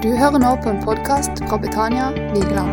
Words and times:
Du 0.00 0.08
hører 0.16 0.40
nå 0.40 0.50
på 0.64 0.70
en 0.70 0.78
podkast 0.80 1.42
fra 1.44 1.58
Betania 1.60 2.06
Vigeland. 2.32 2.70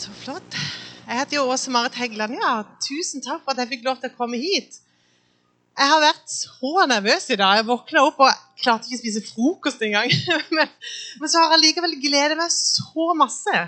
Så 0.00 0.14
flott. 0.16 0.56
Jeg 1.04 1.18
heter 1.18 1.36
jo 1.36 1.42
Åse 1.52 1.74
Marit 1.74 1.98
Heggeland. 2.00 2.38
Ja, 2.40 2.54
tusen 2.80 3.20
takk 3.20 3.42
for 3.44 3.52
at 3.52 3.60
jeg 3.60 3.70
fikk 3.74 3.84
lov 3.84 3.98
til 4.00 4.08
å 4.08 4.16
komme 4.16 4.40
hit. 4.40 4.78
Jeg 5.76 5.90
har 5.92 6.00
vært 6.06 6.32
så 6.32 6.86
nervøs 6.94 7.28
i 7.28 7.36
dag. 7.42 7.60
Jeg 7.60 7.68
våkna 7.68 8.06
opp 8.08 8.24
og 8.24 8.40
klarte 8.64 8.88
ikke 8.88 9.02
å 9.02 9.02
spise 9.02 9.24
frokost 9.28 9.84
engang. 9.84 10.08
Men, 10.56 10.72
men 11.20 11.34
så 11.34 11.44
har 11.44 11.58
jeg 11.58 11.66
likevel 11.66 12.00
gledet 12.00 12.40
meg 12.40 12.48
så 12.56 13.10
masse. 13.12 13.66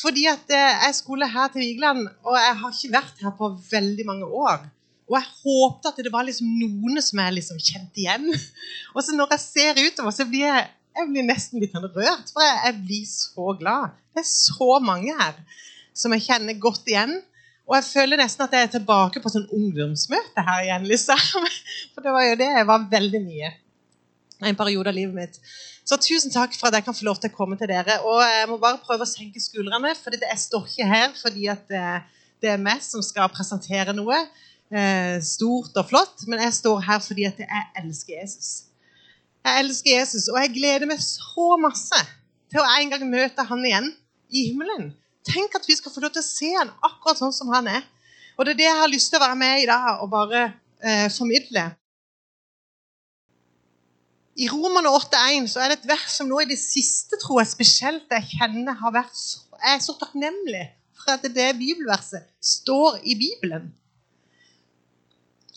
Fordi 0.00 0.24
at 0.32 0.56
eh, 0.56 0.88
jeg 0.88 0.96
skulle 1.02 1.28
her 1.36 1.52
til 1.52 1.66
Vigeland, 1.66 2.08
og 2.24 2.40
jeg 2.40 2.58
har 2.64 2.80
ikke 2.80 2.96
vært 2.96 3.24
her 3.28 3.36
på 3.44 3.52
veldig 3.76 4.08
mange 4.08 4.32
år. 4.48 4.64
Og 5.08 5.16
jeg 5.16 5.30
håpte 5.42 5.90
at 5.90 6.00
det 6.04 6.12
var 6.12 6.26
liksom 6.28 6.50
noen 6.60 7.00
som 7.04 7.22
jeg 7.22 7.36
liksom 7.38 7.60
kjente 7.60 8.02
igjen. 8.02 8.28
Og 8.94 9.00
så 9.04 9.14
når 9.16 9.32
jeg 9.36 9.44
ser 9.44 9.80
utover, 9.80 10.12
så 10.14 10.26
blir 10.28 10.44
jeg, 10.44 10.66
jeg 10.98 11.08
blir 11.12 11.24
nesten 11.28 11.62
litt 11.62 11.72
sånn 11.76 11.88
rørt. 11.88 12.34
For 12.34 12.44
jeg, 12.44 12.58
jeg, 12.66 12.76
blir 12.84 13.06
så 13.08 13.54
glad. 13.60 13.96
Det 14.12 14.24
er 14.24 14.28
så 14.28 14.70
mange 14.84 15.14
her 15.16 15.38
som 15.96 16.12
jeg 16.14 16.26
kjenner 16.28 16.60
godt 16.60 16.92
igjen. 16.92 17.16
Og 17.68 17.76
jeg 17.76 17.88
føler 17.88 18.20
nesten 18.20 18.44
at 18.44 18.54
jeg 18.56 18.66
er 18.68 18.74
tilbake 18.76 19.20
på 19.24 19.32
sånn 19.32 19.48
ungdomsmøte 19.52 20.44
her 20.44 20.66
igjen. 20.66 20.84
liksom. 20.92 21.24
For 21.94 22.04
det 22.04 22.14
var 22.14 22.28
jo 22.28 22.36
det. 22.40 22.52
Jeg 22.60 22.68
var 22.68 22.86
veldig 22.92 23.24
mye 23.24 23.54
en 24.38 24.58
periode 24.58 24.92
av 24.92 24.94
livet 24.94 25.16
mitt. 25.16 25.40
Så 25.88 25.96
tusen 25.98 26.30
takk 26.30 26.52
for 26.54 26.68
at 26.68 26.76
jeg 26.76 26.84
kan 26.86 26.94
få 26.94 27.06
lov 27.06 27.16
til 27.18 27.30
å 27.32 27.34
komme 27.34 27.56
til 27.58 27.70
dere. 27.70 27.96
Og 28.04 28.20
jeg 28.20 28.48
må 28.50 28.58
bare 28.60 28.80
prøve 28.84 29.06
å 29.06 29.08
senke 29.08 29.40
skuldrene, 29.40 29.94
for 29.96 30.14
jeg 30.14 30.42
står 30.42 30.66
ikke 30.68 30.88
her 30.90 31.14
fordi 31.16 31.48
det, 31.70 31.86
det 32.44 32.52
er 32.52 32.60
meg 32.60 32.84
som 32.84 33.02
skal 33.04 33.30
presentere 33.32 33.94
noe 33.96 34.18
eh, 34.20 34.28
stort 35.24 35.76
og 35.80 35.86
flott, 35.88 36.26
men 36.28 36.42
jeg 36.44 36.52
står 36.58 36.82
her 36.84 36.98
fordi 37.00 37.24
at 37.24 37.38
jeg 37.40 37.68
elsker 37.80 38.18
Jesus. 38.20 38.48
Jeg 39.46 39.64
elsker 39.64 39.94
Jesus, 39.94 40.28
og 40.28 40.36
jeg 40.42 40.54
gleder 40.58 40.88
meg 40.90 41.00
så 41.00 41.56
masse 41.60 42.00
til 42.52 42.60
å 42.60 42.68
en 42.76 42.92
gang 42.92 43.04
møte 43.08 43.44
han 43.48 43.64
igjen 43.64 43.90
i 44.28 44.48
himmelen. 44.50 44.90
Tenk 45.28 45.56
at 45.56 45.66
vi 45.68 45.76
skal 45.76 45.92
få 45.92 46.02
lov 46.04 46.12
til 46.14 46.24
å 46.24 46.28
se 46.28 46.52
han 46.54 46.70
akkurat 46.84 47.20
sånn 47.20 47.34
som 47.36 47.50
han 47.52 47.68
er. 47.70 47.84
Og 48.36 48.46
det 48.46 48.54
er 48.54 48.60
det 48.60 48.68
jeg 48.68 48.80
har 48.80 48.92
lyst 48.92 49.12
til 49.12 49.20
å 49.20 49.24
være 49.24 49.38
med 49.40 49.62
i 49.62 49.68
dag 49.68 50.02
og 50.04 50.10
bare 50.12 50.44
eh, 50.80 51.08
formidle. 51.12 51.64
I 54.38 54.46
Romerne 54.52 54.92
8,1 54.94 55.48
så 55.50 55.64
er 55.64 55.72
det 55.72 55.80
et 55.80 55.88
vers 55.90 56.12
som 56.14 56.28
nå 56.30 56.38
i 56.44 56.50
det 56.50 56.60
siste 56.60 57.18
tror 57.18 57.40
jeg 57.42 57.50
spesielt 57.50 58.14
jeg 58.14 58.36
kjenner 58.36 58.76
har 58.78 58.94
vært 58.94 59.16
så, 59.18 59.42
er 59.58 59.80
så 59.82 59.96
takknemlig 59.98 60.68
for 60.94 61.16
at 61.16 61.26
det 61.34 61.48
bibelverset 61.58 62.28
står 62.38 63.00
i 63.02 63.16
Bibelen 63.18 63.72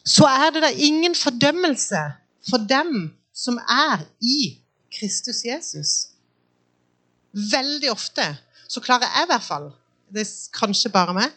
så 0.08 0.26
er 0.26 0.50
det 0.54 0.64
da 0.64 0.72
ingen 0.74 1.16
fordømmelse 1.16 2.02
for 2.50 2.64
dem 2.70 3.12
som 3.34 3.60
er 3.70 4.06
i 4.22 4.58
Kristus 4.92 5.44
Jesus. 5.46 5.92
Veldig 7.32 7.92
ofte 7.92 8.26
så 8.68 8.82
klarer 8.84 9.08
jeg 9.08 9.28
i 9.28 9.32
hvert 9.32 9.46
fall, 9.46 9.70
det 10.12 10.26
er 10.26 10.34
kanskje 10.58 10.92
bare 10.92 11.16
meg, 11.16 11.32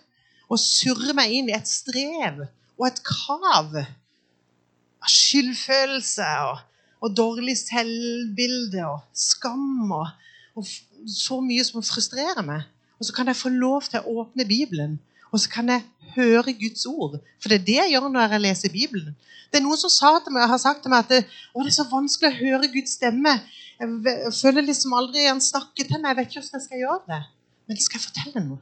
å 0.51 0.59
surre 0.61 1.15
meg 1.17 1.33
inn 1.33 1.51
i 1.51 1.57
et 1.57 1.69
strev 1.69 2.45
og 2.79 2.87
et 2.89 3.01
krav 3.07 3.77
av 3.79 5.11
skyldfølelse 5.11 6.27
og, 6.49 6.61
og 7.05 7.17
dårlig 7.17 7.57
selvbilde 7.61 8.85
og 8.87 9.03
skam 9.19 9.93
og, 9.93 10.11
og 10.57 10.69
så 11.11 11.41
mye 11.45 11.65
som 11.67 11.85
frustrerer 11.85 12.45
meg. 12.47 12.65
Og 12.99 13.09
så 13.09 13.17
kan 13.17 13.29
jeg 13.29 13.39
få 13.39 13.51
lov 13.53 13.89
til 13.91 14.01
å 14.01 14.23
åpne 14.23 14.47
Bibelen 14.49 14.99
og 15.35 15.41
så 15.43 15.51
kan 15.51 15.71
jeg 15.73 15.83
høre 16.17 16.55
Guds 16.59 16.87
ord. 16.91 17.19
For 17.43 17.53
det 17.53 17.61
er 17.61 17.67
det 17.69 17.79
jeg 17.81 17.95
gjør 17.95 18.09
når 18.13 18.35
jeg 18.35 18.45
leser 18.45 18.73
Bibelen. 18.75 19.15
Det 19.53 19.61
er 19.61 19.65
Noen 19.65 19.79
som 19.79 20.33
meg, 20.35 20.49
har 20.51 20.59
sagt 20.59 20.83
til 20.83 20.91
meg 20.91 21.05
at 21.05 21.13
det, 21.13 21.21
å, 21.53 21.63
det 21.63 21.71
er 21.71 21.77
så 21.77 21.87
vanskelig 21.91 22.33
å 22.33 22.39
høre 22.41 22.71
Guds 22.73 22.97
stemme. 22.99 23.37
Jeg 23.79 24.33
føler 24.35 24.67
liksom 24.67 24.95
aldri 24.99 25.29
han 25.29 25.43
snakker 25.43 25.87
til 25.87 26.01
meg. 26.01 26.11
Jeg 26.11 26.19
vet 26.19 26.31
ikke 26.31 26.41
hvordan 26.41 26.59
jeg 26.59 26.67
skal 26.67 26.83
gjøre 26.83 27.03
det. 27.13 27.21
Men 27.69 27.81
skal 27.81 28.01
jeg 28.01 28.07
fortelle 28.09 28.45
noe? 28.49 28.59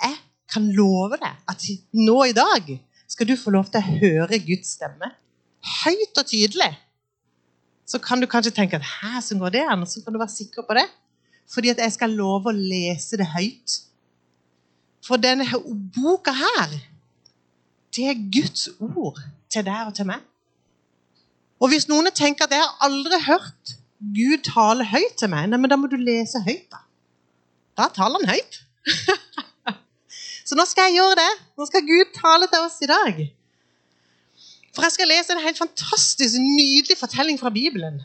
Jeg 0.00 0.18
kan 0.50 0.68
love 0.76 1.18
deg 1.20 1.50
at 1.52 1.66
nå 1.96 2.18
i 2.28 2.36
dag 2.36 2.70
skal 3.10 3.28
du 3.28 3.34
få 3.38 3.52
lov 3.54 3.70
til 3.72 3.80
å 3.80 3.98
høre 4.02 4.40
Guds 4.44 4.76
stemme. 4.76 5.10
Høyt 5.82 6.20
og 6.20 6.28
tydelig. 6.28 6.70
Så 7.90 7.98
kan 8.02 8.20
du 8.22 8.28
kanskje 8.30 8.52
tenke 8.54 8.78
at 8.78 8.86
hæ, 8.86 9.18
så 9.24 9.36
går 9.38 9.56
det 9.56 9.64
an? 9.66 9.82
Så 9.86 10.04
kan 10.04 10.14
du 10.14 10.20
være 10.20 10.32
sikker 10.36 10.68
på 10.68 10.76
det. 10.78 10.86
Fordi 11.50 11.72
at 11.72 11.80
jeg 11.82 11.96
skal 11.96 12.12
love 12.14 12.52
å 12.52 12.54
lese 12.54 13.18
det 13.18 13.26
høyt. 13.32 13.80
For 15.06 15.20
denne 15.20 15.46
boka 15.94 16.32
her, 16.36 16.74
det 17.96 18.06
er 18.10 18.24
Guds 18.32 18.68
ord 18.80 19.20
til 19.50 19.64
deg 19.66 19.88
og 19.88 19.94
til 19.96 20.08
meg. 20.10 20.22
Og 21.60 21.72
hvis 21.72 21.88
noen 21.90 22.08
tenker 22.16 22.46
at 22.46 22.54
jeg 22.56 22.64
har 22.64 22.86
aldri 22.86 23.18
hørt 23.26 23.74
Gud 24.00 24.46
tale 24.46 24.86
høyt 24.88 25.18
til 25.20 25.28
meg, 25.32 25.50
nei, 25.50 25.58
men 25.60 25.68
da 25.72 25.76
må 25.76 25.90
du 25.90 25.98
lese 26.00 26.40
høyt, 26.46 26.70
da. 26.72 26.80
Da 27.76 27.88
taler 27.92 28.22
han 28.22 28.32
høyt. 28.32 28.62
Så 30.48 30.56
nå 30.56 30.64
skal 30.66 30.88
jeg 30.88 30.98
gjøre 30.98 31.18
det. 31.20 31.32
Nå 31.60 31.66
skal 31.68 31.84
Gud 31.86 32.14
tale 32.16 32.48
til 32.50 32.64
oss 32.64 32.78
i 32.82 32.88
dag. 32.90 33.20
For 34.74 34.86
jeg 34.86 34.94
skal 34.96 35.10
lese 35.10 35.34
en 35.34 35.44
helt 35.44 35.60
fantastisk, 35.60 36.40
nydelig 36.40 36.96
fortelling 36.98 37.38
fra 37.40 37.52
Bibelen. 37.52 38.00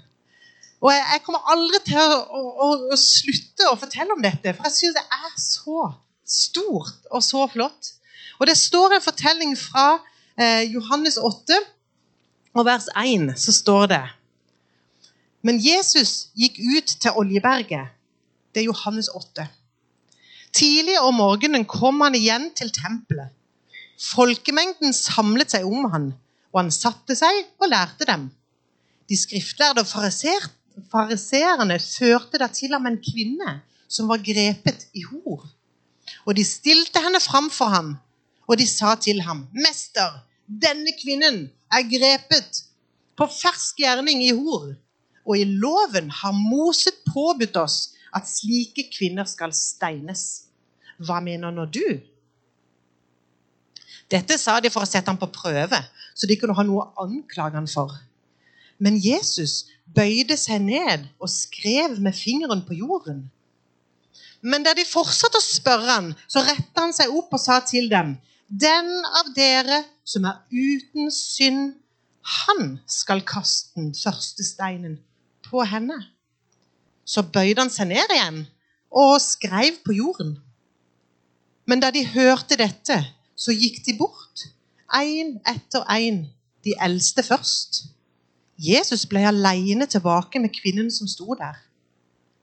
Og 0.84 0.92
jeg, 0.92 1.04
jeg 1.14 1.24
kommer 1.26 1.48
aldri 1.54 1.80
til 1.88 2.02
å, 2.02 2.20
å, 2.36 2.68
å, 2.92 2.98
slutte 3.00 3.70
å 3.72 3.78
fortelle 3.80 4.14
om 4.14 4.22
dette, 4.22 4.54
for 4.54 4.68
jeg 4.68 4.76
syns 4.76 4.98
det 5.00 5.06
er 5.16 5.32
så 5.42 5.88
stort 6.26 7.08
og 7.12 7.24
så 7.24 7.46
flott. 7.52 7.94
Og 8.40 8.48
det 8.50 8.58
står 8.58 8.96
en 8.96 9.04
fortelling 9.04 9.56
fra 9.58 10.00
eh, 10.38 10.66
Johannes 10.74 11.18
8, 11.18 11.60
og 12.56 12.66
vers 12.66 12.88
1, 12.96 13.34
så 13.36 13.52
står 13.52 13.86
det 13.92 14.04
Men 15.44 15.60
Jesus 15.60 16.32
gikk 16.40 16.58
ut 16.60 16.88
til 17.04 17.18
Oljeberget. 17.20 17.92
Det 18.56 18.64
er 18.64 18.70
Johannes 18.70 19.10
8. 19.12 19.48
Tidlig 20.56 20.96
om 21.04 21.18
morgenen 21.20 21.66
kom 21.68 22.00
han 22.02 22.16
igjen 22.16 22.48
til 22.56 22.72
tempelet. 22.72 23.34
Folkemengden 24.00 24.96
samlet 24.96 25.52
seg 25.52 25.68
om 25.68 25.90
han, 25.92 26.08
og 26.56 26.62
han 26.62 26.72
satte 26.72 27.16
seg 27.20 27.44
og 27.60 27.70
lærte 27.72 28.08
dem. 28.08 28.30
De 29.10 29.18
skriftlærde 29.20 29.84
og 29.84 29.92
fariseerne 29.92 31.80
førte 31.84 32.40
da 32.42 32.48
til 32.52 32.74
ham 32.74 32.88
en 32.88 33.00
kvinne 33.04 33.60
som 33.88 34.08
var 34.10 34.24
grepet 34.24 34.88
i 34.96 35.04
hor. 35.12 35.44
Og 36.26 36.36
de 36.38 36.46
stilte 36.46 37.02
henne 37.02 37.22
fram 37.22 37.52
for 37.54 37.70
ham, 37.70 37.96
og 38.48 38.58
de 38.58 38.68
sa 38.68 38.96
til 38.96 39.22
ham, 39.22 39.48
'Mester, 39.54 40.22
denne 40.48 40.94
kvinnen 41.02 41.50
er 41.72 41.84
grepet 41.90 42.64
på 43.18 43.26
fersk 43.26 43.78
gjerning 43.78 44.24
i 44.24 44.32
hor.' 44.32 44.76
Og 45.26 45.40
i 45.40 45.44
loven 45.44 46.10
har 46.10 46.32
Moset 46.32 46.98
påbudt 47.14 47.58
oss 47.58 47.96
at 48.14 48.30
slike 48.30 48.92
kvinner 48.94 49.26
skal 49.26 49.54
steines. 49.54 50.46
Hva 51.02 51.18
mener 51.20 51.52
nå 51.52 51.66
du? 51.66 51.98
Dette 54.12 54.38
sa 54.38 54.60
de 54.62 54.70
for 54.70 54.86
å 54.86 54.90
sette 54.90 55.10
ham 55.10 55.18
på 55.18 55.32
prøve, 55.34 55.80
så 56.14 56.30
de 56.30 56.38
kunne 56.38 56.54
ha 56.54 56.64
noe 56.64 56.86
å 56.86 57.08
anklage 57.08 57.58
ham 57.58 57.68
for. 57.68 57.98
Men 58.78 59.00
Jesus 59.02 59.66
bøyde 59.96 60.38
seg 60.38 60.62
ned 60.62 61.08
og 61.18 61.32
skrev 61.32 61.98
med 62.00 62.14
fingeren 62.14 62.62
på 62.68 62.78
jorden. 62.78 63.26
Men 64.46 64.66
da 64.66 64.76
de 64.78 64.86
fortsatte 64.86 65.40
å 65.42 65.44
spørre 65.44 65.90
han, 65.90 66.12
så 66.30 66.44
retta 66.46 66.84
han 66.84 66.94
seg 66.94 67.14
opp 67.18 67.34
og 67.34 67.42
sa 67.42 67.58
til 67.66 67.90
dem.: 67.90 68.16
Den 68.46 68.92
av 69.20 69.32
dere 69.34 69.82
som 70.06 70.28
er 70.30 70.44
uten 70.54 71.10
synd, 71.14 71.74
han 72.46 72.78
skal 72.90 73.24
kaste 73.26 73.74
den 73.80 73.94
første 73.98 74.46
steinen 74.46 75.00
på 75.50 75.66
henne. 75.66 75.98
Så 77.06 77.26
bøyde 77.26 77.62
han 77.62 77.74
seg 77.74 77.90
ned 77.90 78.14
igjen 78.14 78.44
og 78.96 79.18
skrev 79.22 79.82
på 79.86 79.98
jorden. 79.98 80.38
Men 81.66 81.82
da 81.82 81.90
de 81.94 82.06
hørte 82.06 82.58
dette, 82.58 82.98
så 83.36 83.54
gikk 83.54 83.82
de 83.86 83.98
bort, 83.98 84.46
én 84.94 85.36
etter 85.50 85.86
én, 85.90 86.26
de 86.66 86.74
eldste 86.82 87.26
først. 87.26 87.86
Jesus 88.62 89.06
ble 89.10 89.26
alene 89.28 89.90
tilbake 89.90 90.40
med 90.40 90.54
kvinnen 90.54 90.92
som 90.94 91.10
sto 91.10 91.34
der. 91.38 91.58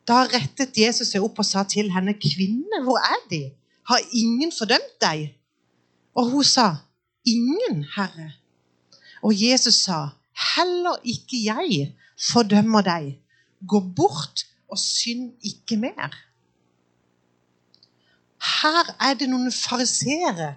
Da 0.08 0.25
rettet 0.26 0.78
Jesus 0.78 1.12
seg 1.14 1.22
opp 1.22 1.38
og 1.38 1.46
sa 1.46 1.62
til 1.62 1.90
henne, 1.94 2.14
'Kvinne, 2.14 2.82
hvor 2.84 2.99
er 2.99 3.20
de? 3.31 3.43
Har 3.88 4.00
ingen 4.12 4.52
fordømt 4.58 4.96
deg?' 5.00 5.34
Og 6.14 6.31
hun 6.31 6.44
sa, 6.44 6.76
'Ingen, 7.26 7.84
Herre.' 7.96 8.32
Og 9.22 9.32
Jesus 9.34 9.75
sa, 9.75 10.08
'Heller 10.34 10.96
ikke 11.04 11.38
jeg 11.44 11.94
fordømmer 12.32 12.82
deg. 12.82 13.19
Gå 13.69 13.81
bort 13.96 14.46
og 14.69 14.78
synd 14.78 15.32
ikke 15.43 15.76
mer.' 15.76 16.19
Her 18.43 18.87
er 19.00 19.14
det 19.14 19.28
noen 19.31 19.52
fariseere 19.52 20.54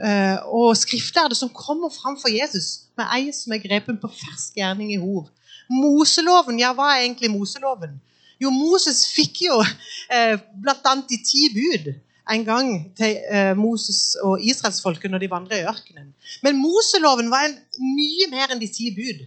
uh, 0.00 0.38
og 0.56 0.76
skriftlærde 0.76 1.34
som 1.34 1.52
kommer 1.52 1.92
fram 1.92 2.16
for 2.20 2.32
Jesus 2.32 2.88
med 2.96 3.04
ei 3.12 3.32
som 3.32 3.52
er 3.52 3.60
grepen 3.60 3.98
på 4.00 4.08
fersk 4.08 4.56
gjerning 4.56 4.92
i 4.94 5.00
hor. 5.00 5.28
Moseloven, 5.68 6.60
ja, 6.60 6.72
hva 6.72 6.94
er 6.94 7.04
egentlig 7.04 7.30
Moseloven? 7.30 8.00
Jo, 8.42 8.50
Moses 8.52 9.04
fikk 9.08 9.46
jo 9.46 9.60
eh, 9.62 10.36
bl.a. 10.60 10.92
de 11.08 11.22
ti 11.24 11.48
bud. 11.54 11.94
en 12.26 12.42
gang 12.42 12.68
til 12.98 13.20
eh, 13.30 13.52
Moses 13.54 14.16
og 14.26 14.42
israelsfolket 14.42 15.10
når 15.10 15.22
de 15.22 15.30
vandret 15.30 15.60
i 15.60 15.68
ørkenen. 15.70 16.08
Men 16.42 16.56
Moseloven 16.58 17.30
var 17.30 17.46
en, 17.46 17.54
mye 17.78 18.26
mer 18.32 18.50
enn 18.50 18.58
de 18.58 18.66
ti 18.66 18.90
bud. 18.90 19.20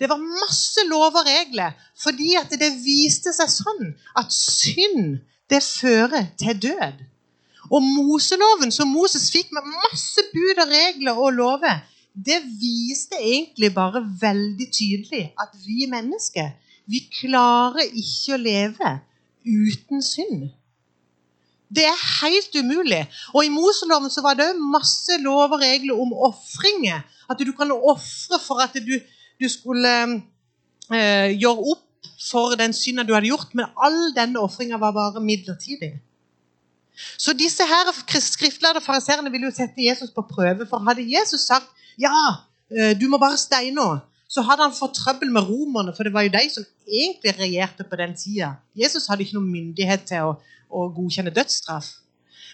Det 0.00 0.08
var 0.08 0.16
masse 0.20 0.80
lover 0.88 1.20
og 1.20 1.28
regler 1.28 1.76
fordi 2.00 2.32
at 2.40 2.52
det 2.56 2.70
viste 2.80 3.32
seg 3.36 3.52
sånn 3.52 3.92
at 4.16 4.32
synd 4.32 5.18
det 5.52 5.60
fører 5.64 6.32
til 6.40 6.56
død. 6.64 7.04
Og 7.68 7.84
Moseloven 7.84 8.72
som 8.72 8.88
Moses 8.88 9.28
fikk 9.34 9.52
med 9.52 9.68
masse 9.68 10.24
bud 10.32 10.64
og 10.64 10.72
regler 10.72 11.20
og 11.20 11.36
lover, 11.36 11.82
det 12.16 12.40
viste 12.60 13.18
egentlig 13.20 13.74
bare 13.76 14.00
veldig 14.20 14.68
tydelig 14.72 15.26
at 15.36 15.52
vi 15.66 15.84
mennesker 15.90 16.54
vi 16.86 17.02
klarer 17.10 17.88
ikke 17.90 18.36
å 18.36 18.40
leve 18.40 18.92
uten 19.46 20.02
synd. 20.02 20.46
Det 21.66 21.82
er 21.86 22.04
helt 22.20 22.54
umulig. 22.54 23.02
Og 23.34 23.42
I 23.44 23.50
Moseloven 23.50 24.10
så 24.12 24.22
var 24.22 24.38
det 24.38 24.52
masse 24.58 25.18
lover 25.22 25.58
og 25.58 25.64
regler 25.64 25.98
om 25.98 26.14
ofringer. 26.28 27.02
At 27.26 27.42
du 27.42 27.50
kan 27.58 27.74
ofre 27.74 28.38
for 28.42 28.62
at 28.62 28.76
du, 28.78 28.94
du 29.40 29.48
skulle 29.50 29.94
eh, 30.94 31.34
gjøre 31.34 31.72
opp 31.74 31.82
for 32.22 32.54
den 32.58 32.74
synda 32.74 33.02
du 33.02 33.12
hadde 33.14 33.32
gjort, 33.32 33.50
men 33.54 33.66
all 33.82 34.12
denne 34.14 34.40
ofringa 34.40 34.78
var 34.78 34.94
bare 34.94 35.22
midlertidig. 35.22 35.96
Så 37.18 37.34
disse 37.36 37.66
her 37.66 37.90
skriftlærde 38.22 38.80
fariseerne 38.80 39.30
ville 39.32 39.50
jo 39.50 39.54
sette 39.54 39.84
Jesus 39.84 40.14
på 40.14 40.24
prøve. 40.30 40.64
For 40.70 40.86
hadde 40.86 41.04
Jesus 41.04 41.44
sagt 41.50 41.68
ja, 42.00 42.14
eh, 42.70 42.94
du 42.96 43.08
må 43.10 43.18
bare 43.18 43.36
steine 43.40 43.82
så 44.36 44.44
hadde 44.44 44.66
han 44.66 44.74
fått 44.76 44.98
trøbbel 44.98 45.30
med 45.32 45.48
romerne, 45.48 45.94
for 45.96 46.04
det 46.04 46.12
var 46.12 46.26
jo 46.26 46.34
de 46.34 46.42
som 46.52 46.64
egentlig 46.84 47.32
regjerte 47.38 47.86
på 47.88 47.98
den 47.98 48.12
tida. 48.18 48.56
Jesus 48.76 49.08
hadde 49.08 49.24
ikke 49.24 49.38
noen 49.38 49.52
myndighet 49.52 50.04
til 50.10 50.28
å, 50.28 50.34
å 50.68 50.88
godkjenne 50.92 51.32
dødsstraff. 51.34 51.88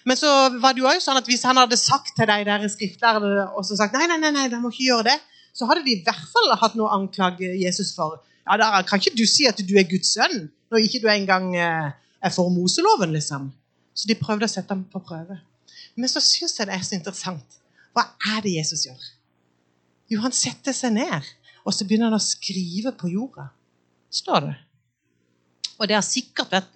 Men 0.07 0.19
så 0.19 0.31
var 0.63 0.75
det 0.75 0.83
jo 0.83 0.89
også 0.91 1.09
sånn 1.09 1.21
at 1.21 1.29
hvis 1.31 1.45
han 1.47 1.59
hadde 1.61 1.79
sagt 1.79 2.15
til 2.17 2.27
de 2.27 2.39
der 2.47 2.67
skriftlærde 2.71 3.47
og 3.53 3.67
så 3.67 3.79
sagt 3.79 3.95
nei, 3.95 4.09
nei, 4.11 4.19
nei, 4.23 4.33
nei, 4.35 4.49
de 4.51 4.59
må 4.63 4.73
ikke 4.73 4.89
gjøre 4.89 5.09
det, 5.11 5.19
så 5.55 5.69
hadde 5.69 5.85
de 5.87 5.95
i 5.95 6.03
hvert 6.07 6.29
fall 6.33 6.55
hatt 6.59 6.77
noe 6.79 6.89
å 6.89 6.97
anklage 6.97 7.53
Jesus 7.61 7.93
for. 7.97 8.21
Ja, 8.47 8.57
da 8.59 8.83
Kan 8.87 9.03
ikke 9.03 9.15
du 9.19 9.27
si 9.29 9.47
at 9.51 9.61
du 9.63 9.75
er 9.79 9.87
Guds 9.91 10.15
sønn 10.17 10.49
når 10.73 10.87
ikke 10.87 11.03
du 11.05 11.09
engang 11.13 11.53
eh, 11.55 11.91
er 12.23 12.35
for 12.35 12.51
Moseloven? 12.51 13.13
liksom? 13.15 13.51
Så 13.95 14.09
de 14.09 14.19
prøvde 14.19 14.49
å 14.49 14.51
sette 14.51 14.73
ham 14.73 14.87
på 14.91 15.03
prøve. 15.05 15.39
Men 15.95 16.11
så 16.11 16.23
syns 16.25 16.57
jeg 16.59 16.71
det 16.71 16.79
er 16.79 16.87
så 16.87 16.97
interessant. 16.97 17.61
Hva 17.93 18.09
er 18.33 18.41
det 18.43 18.57
Jesus 18.57 18.87
gjør? 18.89 19.03
Jo, 20.11 20.23
han 20.25 20.35
setter 20.35 20.75
seg 20.77 20.97
ned 20.97 21.29
og 21.63 21.75
så 21.75 21.87
begynner 21.87 22.11
han 22.11 22.19
å 22.19 22.23
skrive 22.23 22.95
på 22.99 23.11
jorda. 23.13 23.49
Står 24.13 24.47
det. 24.47 24.55
Og 25.79 25.89
det 25.89 25.97
har 25.97 26.07
sikkert 26.07 26.53
vært, 26.53 26.73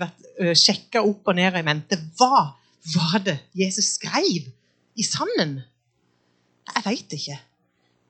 vært 0.00 0.58
sjekka 0.58 1.04
opp 1.06 1.30
og 1.30 1.38
ned 1.38 1.58
i 1.60 1.64
mente. 1.66 1.98
Hva 2.18 2.50
var 2.94 3.22
det 3.24 3.38
Jesus 3.56 3.94
skrev 3.96 4.48
i 4.94 5.06
sanden? 5.06 5.58
Jeg 6.68 6.84
veit 6.86 7.16
ikke. 7.16 7.38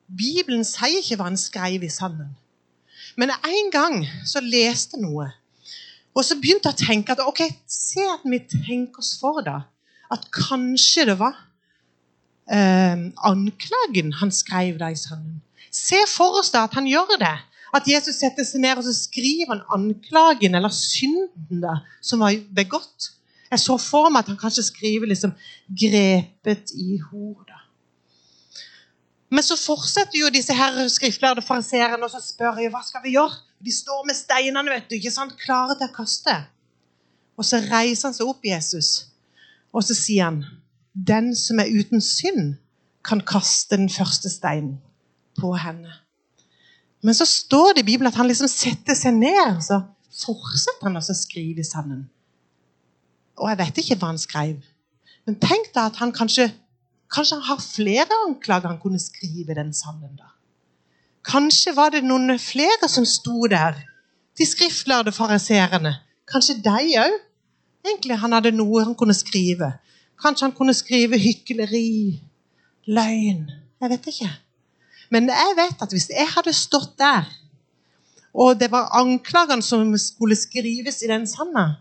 Bibelen 0.06 0.64
sier 0.66 1.00
ikke 1.00 1.18
hva 1.18 1.28
han 1.30 1.40
skrev 1.40 1.84
i 1.84 1.92
sanden. 1.92 2.34
Men 3.20 3.30
en 3.34 3.70
gang 3.72 4.02
så 4.26 4.42
leste 4.42 4.98
jeg 4.98 5.04
noe, 5.04 5.28
og 6.14 6.22
så 6.22 6.36
begynte 6.38 6.70
jeg 6.70 6.76
å 6.76 6.86
tenke 6.86 7.14
at 7.14 7.22
ok, 7.24 7.42
se 7.66 8.02
at 8.06 8.22
vi 8.26 8.38
tenker 8.46 9.02
oss 9.02 9.16
for 9.18 9.42
da, 9.46 9.64
at 10.14 10.28
kanskje 10.34 11.08
det 11.10 11.16
var 11.18 11.34
eh, 12.46 13.08
anklagen 13.26 14.12
han 14.20 14.30
skrev 14.34 14.78
da 14.82 14.92
i 14.94 14.98
sanden. 14.98 15.40
Se 15.74 15.98
for 16.06 16.38
oss 16.38 16.52
da 16.54 16.68
at 16.68 16.76
han 16.78 16.86
gjør 16.86 17.18
det. 17.18 17.34
At 17.74 17.88
Jesus 17.90 18.20
setter 18.22 18.46
seg 18.46 18.62
ned 18.62 18.78
og 18.78 18.86
så 18.86 18.94
skriver 18.94 19.50
han 19.50 19.64
anklagen 19.74 20.54
eller 20.54 20.70
synden 20.74 21.64
da, 21.64 21.80
som 21.98 22.22
var 22.22 22.36
begått. 22.54 23.10
Jeg 23.50 23.62
så 23.62 23.74
for 23.82 24.12
meg 24.12 24.22
at 24.22 24.30
han 24.30 24.38
kanskje 24.38 24.68
skriver 24.68 25.10
liksom 25.10 25.34
'grepet 25.66 26.70
i 26.78 27.00
hodet'. 27.02 27.62
Men 29.34 29.42
så 29.42 29.56
fortsetter 29.58 30.18
jo 30.20 30.30
disse 30.30 30.54
her 30.54 30.88
skriftlærde 30.88 31.42
fariseerne 31.42 32.06
og 32.06 32.10
så 32.10 32.22
spør 32.22 32.60
jeg, 32.62 32.70
hva 32.70 32.84
skal 32.86 33.02
vi 33.02 33.16
gjøre. 33.16 33.40
De 33.64 33.72
står 33.74 34.06
med 34.06 34.14
steinene, 34.14 34.70
vet 34.70 34.86
du, 34.90 34.94
ikke 34.94 35.10
sant, 35.10 35.34
klare 35.40 35.74
til 35.74 35.90
å 35.90 35.96
kaste. 35.96 36.36
Og 37.34 37.44
så 37.44 37.58
reiser 37.58 38.08
han 38.08 38.14
seg 38.14 38.30
opp, 38.30 38.44
Jesus, 38.46 39.08
og 39.74 39.82
så 39.82 39.94
sier 39.94 40.30
han, 40.30 40.44
'Den 40.94 41.34
som 41.34 41.58
er 41.58 41.66
uten 41.66 42.00
synd, 42.00 42.54
kan 43.04 43.20
kaste 43.20 43.76
den 43.76 43.90
første 43.90 44.30
steinen' 44.30 44.78
på 45.38 45.52
henne. 45.58 45.92
Men 47.04 47.16
så 47.16 47.26
står 47.28 47.74
det 47.74 47.84
i 47.84 47.90
Bibelen 47.92 48.08
at 48.08 48.18
han 48.18 48.28
liksom 48.30 48.48
setter 48.48 48.96
seg 48.96 49.16
ned, 49.18 49.60
så 49.64 49.82
fortsetter 50.24 50.88
han 50.88 50.96
å 50.96 51.02
skrive 51.04 51.60
i 51.60 51.66
sanden. 51.66 52.06
Og 53.40 53.50
jeg 53.50 53.60
vet 53.60 53.80
ikke 53.82 53.98
hva 54.00 54.12
han 54.12 54.20
skrev. 54.20 54.62
Men 55.26 55.40
tenk 55.40 55.72
da 55.74 55.88
at 55.90 55.98
han 56.00 56.14
kanskje, 56.14 56.48
kanskje 57.12 57.40
han 57.40 57.48
har 57.48 57.60
flere 57.64 58.20
anklager 58.26 58.70
han 58.70 58.80
kunne 58.80 59.02
skrive 59.02 59.52
i 59.52 59.58
den 59.58 59.72
sanden. 59.74 60.14
da. 60.16 60.30
Kanskje 61.24 61.74
var 61.76 61.92
det 61.94 62.04
noen 62.04 62.38
flere 62.38 62.88
som 62.88 63.06
sto 63.08 63.48
der. 63.50 63.78
De 64.38 64.46
skriftlærde 64.46 65.12
fariserene. 65.12 65.96
Kanskje 66.30 66.60
de 66.64 66.98
òg. 67.00 67.18
Egentlig 67.84 68.16
han 68.20 68.32
hadde 68.32 68.54
noe 68.56 68.84
han 68.84 68.96
kunne 68.96 69.16
skrive. 69.16 69.74
Kanskje 70.20 70.46
han 70.46 70.56
kunne 70.56 70.74
skrive 70.76 71.18
hykleri, 71.20 72.20
løgn. 72.86 73.44
Jeg 73.80 73.92
vet 73.92 74.08
ikke. 74.12 74.30
Men 75.12 75.28
jeg 75.28 75.56
vet 75.56 75.82
at 75.82 75.92
hvis 75.92 76.08
jeg 76.10 76.28
hadde 76.34 76.52
stått 76.56 76.94
der, 77.00 77.28
og 78.34 78.58
det 78.58 78.70
var 78.72 78.92
anklagene 78.98 79.62
som 79.62 79.92
skulle 80.00 80.36
skrives 80.36 81.02
i 81.02 81.10
den 81.10 81.26
sanda, 81.30 81.76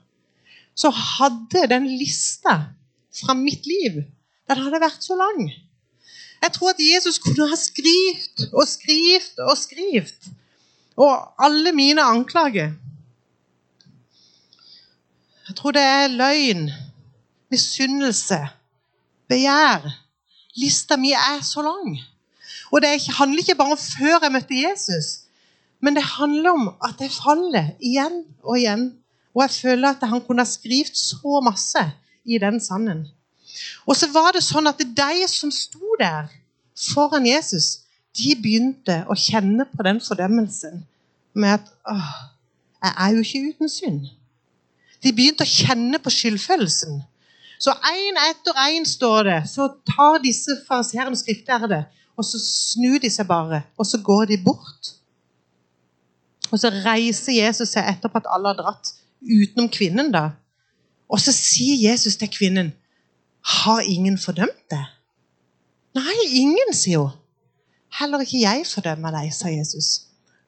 så 0.75 0.89
hadde 0.89 1.67
den 1.69 1.87
lista 1.97 2.59
fra 3.13 3.35
mitt 3.37 3.65
liv 3.69 4.03
den 4.49 4.59
hadde 4.59 4.81
vært 4.81 5.05
så 5.05 5.17
lang. 5.17 5.47
Jeg 6.43 6.51
tror 6.53 6.73
at 6.73 6.81
Jesus 6.81 7.21
kunne 7.23 7.47
ha 7.47 7.57
skrevet 7.57 8.47
og 8.51 8.67
skrevet 8.67 9.43
og 9.47 9.57
skrevet. 9.57 10.31
Og 10.99 11.13
alle 11.41 11.71
mine 11.71 12.03
anklager 12.03 12.73
Jeg 15.47 15.55
tror 15.55 15.71
det 15.75 15.81
er 15.81 16.07
løgn, 16.07 16.69
misunnelse, 17.51 18.37
begjær. 19.29 19.89
Lista 20.55 20.95
mi 20.97 21.11
er 21.11 21.41
så 21.43 21.61
lang. 21.65 21.97
Og 22.71 22.81
det 22.81 22.95
handler 23.17 23.43
ikke 23.43 23.57
bare 23.59 23.75
om 23.75 23.81
før 23.81 24.17
jeg 24.23 24.33
møtte 24.33 24.61
Jesus, 24.61 25.09
men 25.83 25.95
det 25.95 26.03
handler 26.03 26.55
om 26.55 26.69
at 26.83 27.01
jeg 27.03 27.11
faller 27.11 27.73
igjen 27.79 28.23
og 28.43 28.57
igjen. 28.59 28.85
Og 29.33 29.41
jeg 29.41 29.51
føler 29.51 29.89
at 29.89 30.07
han 30.07 30.21
kunne 30.21 30.45
ha 30.45 30.47
skrevet 30.47 30.97
så 30.97 31.41
masse 31.43 31.81
i 32.25 32.37
den 32.39 32.59
sanden. 32.63 33.07
Og 33.85 33.97
så 33.97 34.07
var 34.13 34.31
det 34.33 34.43
sånn 34.45 34.69
at 34.69 34.79
de 34.79 35.27
som 35.27 35.51
sto 35.51 35.97
der 35.99 36.29
foran 36.93 37.27
Jesus, 37.27 37.83
de 38.17 38.35
begynte 38.37 39.01
å 39.09 39.17
kjenne 39.17 39.65
på 39.69 39.85
den 39.85 39.99
fordømmelsen 40.03 40.83
med 41.33 41.57
at 41.57 41.71
åh, 41.89 42.11
jeg 42.83 42.93
er 42.93 43.15
jo 43.15 43.23
ikke 43.25 43.41
uten 43.49 43.71
synd. 43.71 44.05
De 45.03 45.11
begynte 45.11 45.43
å 45.43 45.49
kjenne 45.49 45.99
på 45.99 46.13
skyldfølelsen. 46.13 47.01
Så 47.63 47.73
én 47.89 48.19
etter 48.29 48.59
én 48.69 48.85
står 48.87 49.27
det, 49.27 49.39
så 49.49 49.69
tar 49.87 50.21
disse 50.23 50.55
fariseerne 50.67 51.15
og 51.15 51.19
skriftlærde 51.19 51.83
og 52.17 52.25
så 52.25 52.39
snur 52.41 52.99
de 53.01 53.09
seg 53.09 53.27
bare, 53.27 53.63
og 53.77 53.87
så 53.89 53.99
går 54.01 54.25
de 54.31 54.37
bort. 54.45 54.93
Og 56.51 56.59
så 56.61 56.69
reiser 56.83 57.33
Jesus 57.33 57.73
seg 57.73 57.87
etterpå 57.89 58.21
at 58.21 58.29
alle 58.29 58.53
har 58.53 58.59
dratt, 58.59 58.93
utenom 59.23 59.69
kvinnen. 59.73 60.11
da. 60.13 60.29
Og 61.09 61.21
så 61.21 61.33
sier 61.33 61.91
Jesus 61.91 62.15
til 62.15 62.29
kvinnen, 62.29 62.73
'Har 63.43 63.81
ingen 63.81 64.17
fordømt 64.17 64.69
deg?' 64.71 64.91
'Nei, 65.95 66.17
ingen', 66.41 66.73
sier 66.73 66.97
hun. 66.97 67.17
'Heller 67.99 68.19
ikke 68.19 68.41
jeg 68.41 68.65
fordømmer 68.67 69.11
deg', 69.11 69.33
sa 69.33 69.47
Jesus. 69.47 70.01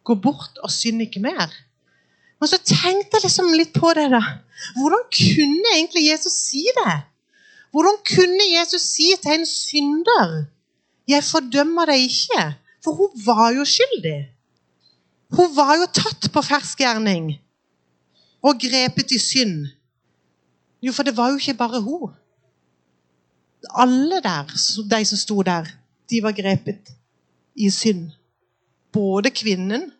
'Gå 0.03 0.15
bort 0.15 0.57
og 0.63 0.71
synd 0.71 1.01
ikke 1.01 1.19
mer'. 1.19 1.53
Men 2.39 2.47
så 2.47 2.57
tenkte 2.57 3.17
jeg 3.17 3.23
liksom 3.23 3.53
litt 3.53 3.73
på 3.73 3.93
det. 3.95 4.11
da. 4.11 4.21
Hvordan 4.77 5.05
kunne 5.19 5.69
egentlig 5.75 6.11
Jesus 6.11 6.33
si 6.33 6.65
det? 6.77 7.01
Hvordan 7.71 7.97
kunne 8.15 8.45
Jesus 8.59 8.81
si 8.81 9.07
til 9.23 9.31
en 9.31 9.45
synder 9.45 10.45
'Jeg 11.07 11.23
fordømmer 11.23 11.85
deg 11.85 11.99
ikke', 12.09 12.53
for 12.83 12.91
hun 12.91 13.25
var 13.25 13.49
jo 13.49 13.65
skyldig. 13.65 14.29
Hun 15.31 15.55
var 15.55 15.75
jo 15.75 15.85
tatt 15.93 16.31
på 16.33 16.41
ferskgjerning 16.41 17.33
og 18.45 18.59
grepet 18.61 19.11
i 19.11 19.19
synd. 19.19 19.67
Jo, 20.81 20.93
for 20.93 21.03
det 21.03 21.17
var 21.17 21.29
jo 21.29 21.41
ikke 21.41 21.57
bare 21.57 21.81
hun. 21.81 22.13
Alle 23.73 24.21
der, 24.21 24.45
de 24.91 25.05
som 25.05 25.17
sto 25.17 25.41
der, 25.41 25.65
de 26.09 26.21
var 26.23 26.31
grepet 26.31 26.93
i 27.55 27.69
synd. 27.69 28.11
Både 28.93 29.31
kvinnen, 29.31 29.91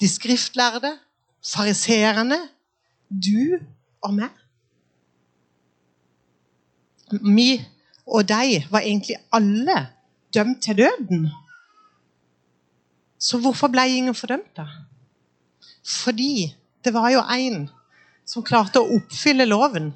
de 0.00 0.08
skriftlærde, 0.08 0.98
fariseerne, 1.44 2.38
du 3.10 3.58
og 4.02 4.14
meg. 4.14 4.34
Vi 7.34 7.64
og 8.06 8.28
de 8.28 8.64
var 8.70 8.80
egentlig 8.80 9.16
alle 9.32 9.86
dømt 10.38 10.62
til 10.62 10.78
døden. 10.78 11.28
Så 13.18 13.38
hvorfor 13.42 13.70
ble 13.72 13.88
ingen 13.90 14.14
fordømt, 14.14 14.54
da? 14.56 14.66
Fordi 16.04 16.54
det 16.84 16.94
var 16.94 17.10
jo 17.10 17.24
én 17.34 17.66
som 18.28 18.44
klarte 18.44 18.80
å 18.80 18.98
oppfylle 18.98 19.48
loven. 19.48 19.90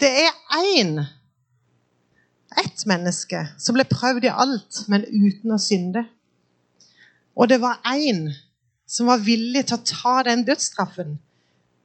Det 0.00 0.08
er 0.08 0.32
én, 0.72 1.02
ett 2.56 2.86
menneske, 2.86 3.42
som 3.58 3.76
ble 3.76 3.84
prøvd 3.90 4.28
i 4.28 4.32
alt, 4.32 4.84
men 4.88 5.04
uten 5.04 5.54
å 5.54 5.60
synde. 5.60 6.06
Og 7.34 7.50
det 7.50 7.60
var 7.60 7.82
én 7.90 8.28
som 8.86 9.10
var 9.10 9.22
villig 9.26 9.66
til 9.66 9.76
å 9.76 9.86
ta 9.90 10.16
den 10.30 10.46
dødsstraffen. 10.46 11.16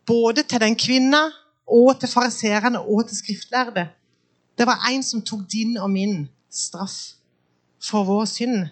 Både 0.08 0.46
til 0.46 0.62
den 0.62 0.78
kvinna 0.80 1.26
og 1.70 2.00
til 2.00 2.10
fariseerne 2.10 2.82
og 2.82 3.08
til 3.10 3.18
skriftlærde. 3.18 3.90
Det 4.58 4.68
var 4.68 4.86
en 4.90 5.04
som 5.06 5.26
tok 5.26 5.46
din 5.52 5.78
og 5.78 5.90
min 5.92 6.22
straff 6.50 7.19
for 7.84 8.08
vår 8.08 8.26
synd. 8.30 8.68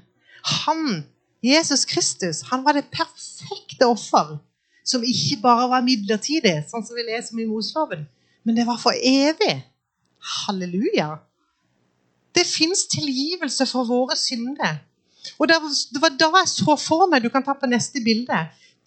Han, 0.66 1.04
Jesus 1.44 1.86
Kristus, 1.86 2.42
han 2.52 2.64
var 2.66 2.78
det 2.78 2.90
perfekte 2.92 3.88
offer 3.88 4.38
som 4.88 5.04
ikke 5.04 5.42
bare 5.44 5.68
var 5.72 5.84
midlertidig, 5.84 6.62
sånn 6.70 6.86
som 6.86 6.96
vi 6.96 7.04
leser 7.10 7.40
i 7.42 7.48
Moseloven, 7.48 8.06
men 8.48 8.56
det 8.56 8.68
var 8.68 8.80
for 8.80 8.96
evig. 8.96 9.58
Halleluja. 10.48 11.18
Det 12.36 12.46
fins 12.48 12.86
tilgivelse 12.92 13.68
for 13.68 13.88
våre 13.88 14.16
synder. 14.20 14.80
Og 15.38 15.50
det 15.50 15.58
var 16.02 16.16
da 16.16 16.30
jeg 16.40 16.50
så 16.54 16.78
for 16.80 17.10
meg 17.12 17.26
Du 17.26 17.30
kan 17.34 17.44
ta 17.44 17.56
på 17.58 17.68
neste 17.68 18.00
bilde. 18.04 18.38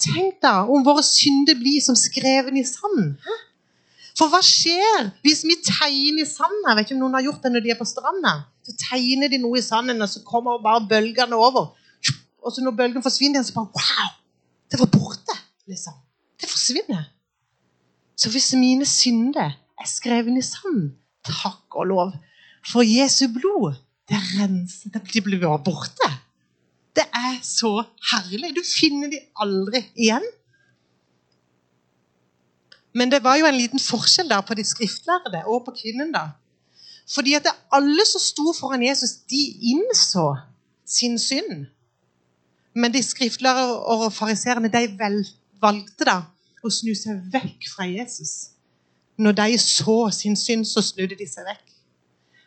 Tenk 0.00 0.38
da 0.40 0.62
om 0.64 0.84
våre 0.86 1.02
synder 1.04 1.58
blir 1.58 1.82
som 1.84 1.98
skreven 1.98 2.56
i 2.56 2.64
sand. 2.64 3.18
For 4.20 4.28
hva 4.28 4.42
skjer 4.44 5.06
hvis 5.24 5.46
vi 5.48 5.56
tegner 5.64 6.26
i 6.26 6.28
sanden? 6.28 6.66
Jeg 6.68 6.76
vet 6.76 6.86
ikke 6.86 6.96
om 6.98 7.04
noen 7.06 7.16
har 7.16 7.24
gjort 7.24 7.46
det 7.46 7.52
når 7.54 7.62
de 7.64 7.72
er 7.72 7.78
på 7.78 7.88
stranda. 7.88 8.34
Så 8.66 8.74
tegner 8.82 9.30
de 9.32 9.38
noe 9.40 9.56
i 9.56 9.64
sanden, 9.64 10.02
og 10.04 10.10
så 10.12 10.20
kommer 10.28 10.60
bare 10.60 10.84
bølgene 10.90 11.38
over. 11.40 11.70
Og 12.44 12.52
så 12.52 12.60
når 12.64 12.76
bølgen 12.76 13.04
forsvinner, 13.04 13.40
så 13.44 13.56
bare 13.56 13.72
Wow! 13.72 14.10
Det 14.70 14.78
var 14.78 14.90
borte. 14.92 15.36
liksom. 15.66 15.96
Det 16.40 16.48
forsvinner. 16.50 17.08
Så 18.16 18.30
hvis 18.30 18.52
mine 18.60 18.84
synder 18.86 19.56
er 19.56 19.88
skrevet 19.88 20.36
i 20.36 20.44
sanden, 20.44 20.90
takk 21.24 21.80
og 21.80 21.88
lov, 21.88 22.12
for 22.68 22.84
Jesu 22.84 23.30
blod, 23.32 23.78
det 24.10 24.20
renser, 24.36 24.92
de 24.92 25.22
blir 25.24 25.40
bare 25.40 25.62
borte. 25.64 26.10
Det 26.96 27.06
er 27.14 27.38
så 27.46 27.72
herlig. 28.12 28.52
Du 28.56 28.60
finner 28.66 29.08
de 29.08 29.20
aldri 29.40 29.80
igjen. 29.96 30.26
Men 32.92 33.10
det 33.10 33.22
var 33.24 33.36
jo 33.38 33.46
en 33.46 33.56
liten 33.56 33.80
forskjell 33.82 34.30
da 34.30 34.40
på 34.42 34.54
de 34.58 34.64
skriftlærde 34.66 35.44
og 35.46 35.64
på 35.64 35.74
kvinnen. 35.76 36.12
da. 36.12 36.30
Fordi 37.14 37.34
at 37.34 37.46
alle 37.72 38.06
som 38.06 38.20
sto 38.20 38.52
foran 38.60 38.82
Jesus, 38.82 39.10
de 39.30 39.42
innså 39.72 40.36
sin 40.86 41.18
synd. 41.18 41.66
Men 42.74 42.94
de 42.94 43.02
skriftlærde 43.02 43.78
og 43.78 44.12
fariserene 44.12 44.70
de 44.70 44.86
valgte 45.60 46.06
da 46.06 46.22
å 46.62 46.70
snu 46.70 46.94
seg 46.94 47.18
vekk 47.32 47.66
fra 47.72 47.86
Jesus. 47.88 48.52
Når 49.18 49.32
de 49.32 49.58
så 49.58 49.98
sin 50.14 50.36
synd, 50.36 50.64
så 50.64 50.82
snudde 50.82 51.18
de 51.18 51.26
seg 51.28 51.46
vekk. 51.48 51.66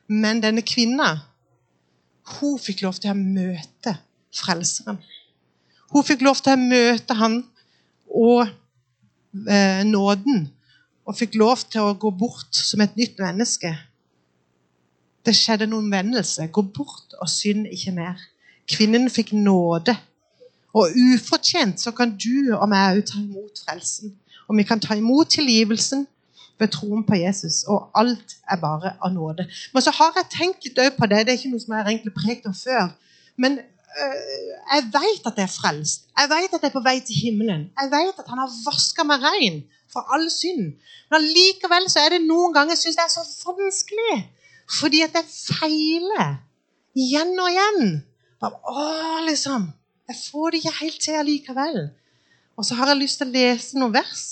Men 0.08 0.42
denne 0.44 0.64
kvinna 0.66 1.16
hun 2.40 2.60
fikk 2.60 2.84
lov 2.86 3.00
til 3.02 3.12
å 3.12 3.20
møte 3.20 3.98
Frelseren. 4.34 4.98
Hun 5.94 6.06
fikk 6.08 6.24
lov 6.26 6.40
til 6.42 6.56
å 6.56 6.62
møte 6.62 7.18
han 7.20 7.42
og 8.08 8.48
eh, 9.34 9.84
nåden. 9.84 10.48
Og 11.06 11.18
fikk 11.18 11.36
lov 11.36 11.66
til 11.68 11.84
å 11.84 11.98
gå 12.00 12.12
bort 12.16 12.56
som 12.56 12.82
et 12.84 12.96
nytt 12.96 13.20
menneske. 13.20 13.74
Det 15.24 15.36
skjedde 15.36 15.68
noen 15.68 15.88
omvendelse. 15.88 16.48
Gå 16.52 16.64
bort 16.76 17.16
og 17.20 17.30
synd 17.32 17.68
ikke 17.72 17.96
mer. 17.96 18.22
Kvinnen 18.70 19.10
fikk 19.12 19.34
nåde. 19.36 19.96
Og 20.74 20.96
ufortjent 20.96 21.82
så 21.82 21.92
kan 21.96 22.16
du 22.18 22.56
og 22.56 22.66
meg 22.72 22.98
òg 22.98 23.06
ta 23.10 23.20
imot 23.20 23.62
frelsen. 23.66 24.16
Og 24.48 24.58
vi 24.58 24.66
kan 24.68 24.82
ta 24.82 24.96
imot 24.98 25.30
tilgivelsen 25.32 26.08
ved 26.60 26.72
troen 26.74 27.04
på 27.04 27.20
Jesus. 27.20 27.64
Og 27.68 27.92
alt 27.96 28.38
er 28.50 28.60
bare 28.62 28.96
av 29.02 29.14
nåde. 29.14 29.46
Men 29.74 29.86
så 29.86 29.92
har 29.92 30.16
jeg 30.18 30.32
tenkt 30.38 30.66
litt 30.66 30.98
på 30.98 31.10
det. 31.10 31.26
Det 31.26 31.34
er 31.34 31.40
ikke 31.40 31.54
noe 31.54 31.64
som 31.64 31.76
jeg 31.76 31.84
har 31.84 31.92
egentlig 31.92 32.16
prekt 32.18 32.50
om 32.50 32.56
før. 32.58 32.92
Men 33.38 33.60
jeg 33.94 34.86
vet 34.94 35.28
at 35.30 35.38
jeg 35.38 35.46
er 35.46 35.54
frelst. 35.54 36.08
Jeg 36.18 36.30
vet 36.32 36.54
at 36.56 36.62
jeg 36.62 36.70
er 36.70 36.76
på 36.76 36.84
vei 36.86 36.98
til 37.06 37.20
himmelen. 37.26 37.68
Jeg 37.80 37.92
vet 37.92 38.20
at 38.20 38.30
han 38.32 38.42
har 38.42 38.52
vaska 38.66 39.06
meg 39.08 39.26
rein 39.26 39.62
fra 39.92 40.06
all 40.16 40.26
synd. 40.34 40.74
Men 41.14 41.28
likevel 41.36 41.90
så 41.92 42.06
er 42.06 42.16
det 42.16 42.24
noen 42.26 42.56
ganger 42.56 42.74
jeg 42.74 42.84
syns 42.86 43.00
det 43.00 43.06
er 43.06 43.14
så 43.14 43.56
vanskelig. 43.58 44.16
Fordi 44.80 45.04
at 45.06 45.18
jeg 45.20 45.30
feiler 45.60 46.40
igjen 46.98 47.34
og 47.38 47.52
igjen. 47.52 48.00
Bare, 48.42 48.60
å, 48.70 48.88
liksom. 49.28 49.70
Jeg 50.10 50.20
får 50.20 50.52
det 50.52 50.62
ikke 50.62 50.80
helt 50.80 51.02
til 51.06 51.20
allikevel. 51.20 51.78
Og 52.58 52.68
så 52.68 52.78
har 52.78 52.92
jeg 52.92 53.02
lyst 53.02 53.22
til 53.22 53.30
å 53.30 53.34
lese 53.34 53.80
noen 53.80 53.94
vers 53.96 54.24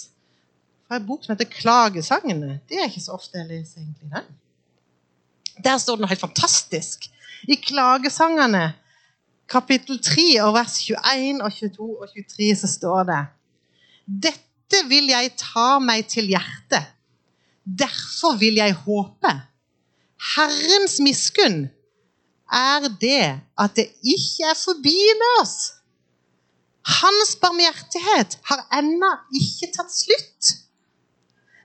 fra 0.88 1.00
en 1.00 1.08
bok 1.08 1.24
som 1.24 1.34
heter 1.34 1.48
'Klagesangene'. 1.48 2.60
Det 2.68 2.78
er 2.78 2.90
ikke 2.90 3.06
så 3.06 3.16
ofte 3.16 3.40
jeg 3.40 3.48
leser 3.48 3.82
egentlig 3.82 4.12
den. 4.12 4.28
Der 5.64 5.78
står 5.78 5.96
det 5.96 6.04
noe 6.04 6.12
helt 6.12 6.28
fantastisk. 6.28 7.08
I 7.48 7.56
Klagesangene, 7.56 8.74
kapittel 9.52 10.00
3, 10.04 10.42
og 10.46 10.56
vers 10.56 10.78
21 10.88 11.44
og 11.44 11.52
22 11.52 11.90
og 12.02 12.08
23, 12.14 12.56
så 12.62 12.72
står 12.72 13.04
det 13.10 13.22
Dette 14.28 14.82
vil 14.88 15.12
jeg 15.12 15.34
ta 15.40 15.76
meg 15.84 16.08
til 16.10 16.32
hjertet. 16.32 16.88
Derfor 17.66 18.40
vil 18.40 18.58
jeg 18.58 18.74
håpe. 18.86 19.34
Herrens 20.36 21.00
miskunn 21.04 21.68
er 22.52 22.88
det 23.02 23.42
at 23.60 23.76
det 23.76 23.88
ikke 24.02 24.50
er 24.52 24.58
forbi 24.58 24.98
med 25.20 25.42
oss. 25.42 25.58
Hans 26.82 27.36
barmhjertighet 27.42 28.40
har 28.50 28.66
ennå 28.80 29.12
ikke 29.38 29.70
tatt 29.76 29.94
slutt. 29.94 30.56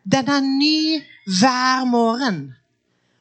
Den 0.04 0.28
er 0.30 0.44
ny 0.44 1.02
hver 1.40 1.86
morgen. 1.88 2.52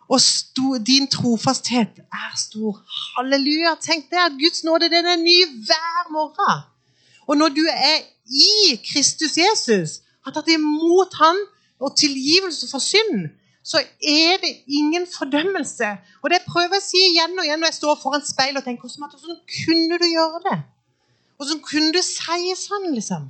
Og 0.09 0.21
sto, 0.21 0.77
din 0.77 1.07
trofasthet 1.09 2.01
er 2.03 2.33
stor. 2.37 2.81
Halleluja. 3.15 3.75
Tenk 3.81 4.09
det 4.11 4.21
at 4.21 4.37
Guds 4.41 4.63
nåde 4.63 4.89
den 4.93 5.05
er 5.05 5.17
ny 5.17 5.37
hver 5.65 6.11
morgen. 6.13 6.61
Og 7.27 7.37
når 7.37 7.49
du 7.49 7.65
er 7.71 8.03
i 8.25 8.75
Kristus 8.91 9.37
Jesus, 9.37 9.99
har 10.25 10.33
tatt 10.33 10.49
imot 10.53 11.13
Han 11.21 11.41
og 11.79 11.97
tilgivelse 11.97 12.69
for 12.71 12.79
synd, 12.79 13.29
så 13.65 13.81
er 14.01 14.37
det 14.43 14.51
ingen 14.67 15.07
fordømmelse. 15.17 15.89
Og 16.21 16.29
det 16.29 16.45
prøver 16.47 16.77
jeg 16.77 16.83
å 16.83 16.85
si 16.85 17.01
igjen 17.09 17.39
og 17.39 17.47
igjen 17.47 17.61
når 17.61 17.71
jeg 17.73 17.79
står 17.79 17.97
foran 18.01 18.25
speilet 18.25 18.61
og 18.61 18.67
tenker 18.67 18.85
hvordan 18.85 19.39
kunne 19.57 19.97
du 20.01 20.05
gjøre 20.05 20.41
det? 20.45 20.59
Hvordan 21.35 21.61
kunne 21.65 21.91
du 21.95 22.01
si 22.05 22.53
sånn, 22.59 22.91
liksom? 22.93 23.25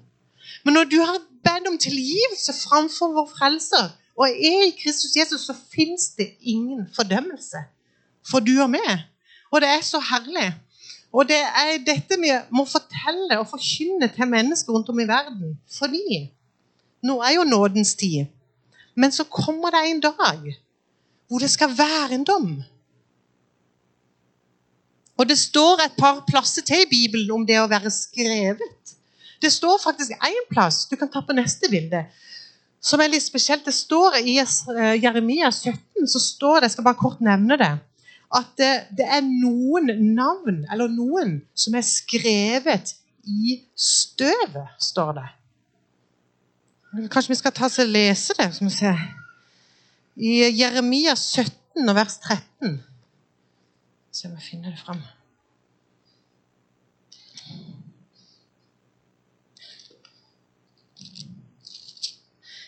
Men 0.66 0.78
når 0.78 0.90
du 0.92 0.98
har 1.02 1.22
bedt 1.46 1.70
om 1.72 1.78
tilgivelse 1.80 2.54
framfor 2.58 3.16
vår 3.16 3.30
frelser 3.32 3.94
og 4.16 4.30
er 4.30 4.68
i 4.68 4.76
Kristus 4.80 5.16
Jesus, 5.16 5.46
så 5.46 5.56
fins 5.74 6.10
det 6.18 6.30
ingen 6.40 6.88
fordømmelse 6.96 7.66
for 8.26 8.40
du 8.40 8.54
og 8.64 8.70
meg. 8.74 9.06
Og 9.52 9.62
det 9.62 9.70
er 9.70 9.84
så 9.86 10.00
herlig. 10.02 10.50
Og 11.16 11.28
det 11.30 11.40
er 11.40 11.78
dette 11.86 12.18
vi 12.20 12.32
må 12.52 12.66
fortelle 12.68 13.38
og 13.40 13.48
forkynne 13.52 14.10
til 14.12 14.28
mennesker 14.28 14.74
rundt 14.74 14.90
om 14.92 15.00
i 15.00 15.08
verden. 15.08 15.56
Fordi 15.78 16.26
nå 17.06 17.20
er 17.22 17.38
jo 17.38 17.44
nådens 17.48 17.96
tid. 17.96 18.26
Men 18.96 19.12
så 19.12 19.24
kommer 19.24 19.76
det 19.76 19.84
en 19.90 20.02
dag 20.04 20.56
hvor 21.28 21.42
det 21.42 21.50
skal 21.50 21.78
være 21.78 22.16
en 22.16 22.24
dom. 22.24 22.50
Og 25.18 25.30
det 25.30 25.38
står 25.40 25.86
et 25.86 25.96
par 25.98 26.24
plasser 26.28 26.62
til 26.62 26.84
i 26.84 26.90
Bibelen 26.90 27.32
om 27.32 27.46
det 27.48 27.58
å 27.62 27.70
være 27.72 27.92
skrevet. 27.92 28.96
Det 29.42 29.52
står 29.52 29.80
faktisk 29.84 30.12
én 30.12 30.48
plass, 30.52 30.86
du 30.90 30.96
kan 31.00 31.12
ta 31.12 31.22
på 31.24 31.36
neste 31.36 31.70
bilde, 31.72 32.06
som 32.86 33.02
er 33.02 33.12
litt 33.12 33.26
spesielt. 33.26 33.66
Det 33.66 33.74
står 33.74 34.20
i 34.22 34.38
eh, 34.42 34.94
Jeremia 35.02 35.50
17, 35.52 36.06
så 36.12 36.22
står 36.22 36.60
det, 36.60 36.70
jeg 36.70 36.76
skal 36.78 36.88
bare 36.90 37.02
kort 37.02 37.24
nevne 37.26 37.58
det, 37.62 37.72
at 38.36 38.52
det, 38.60 38.74
det 38.98 39.08
er 39.18 39.24
noen 39.26 39.90
navn, 40.16 40.64
eller 40.72 40.92
noen, 40.92 41.40
som 41.58 41.78
er 41.78 41.86
skrevet 41.88 42.96
i 43.26 43.60
støvet, 43.80 44.76
står 44.82 45.14
det. 45.18 45.28
Kanskje 47.12 47.34
vi 47.34 47.40
skal 47.42 47.54
ta 47.56 47.68
oss 47.68 47.82
og 47.84 47.90
lese 47.92 48.36
det? 48.38 48.48
Skal 48.56 48.70
vi 48.70 48.74
se. 48.74 48.92
I 50.16 50.36
Jeremia 50.56 51.16
17 51.16 51.90
og 51.90 51.96
vers 51.98 52.20
13. 52.24 52.78
Se 54.16 54.30
om 54.30 54.38
jeg 54.38 54.46
finner 54.46 54.72
det 54.72 54.80
fram. 54.80 55.02